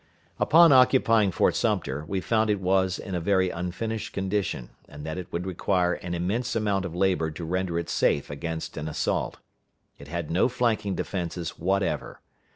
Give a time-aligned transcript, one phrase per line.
[0.39, 5.19] Upon occupying Fort Sumter, we found it was in a very unfinished condition, and that
[5.19, 9.37] it would require an immense amount of labor to render it safe against an assault.
[9.99, 12.19] It had no flanking defenses whatever.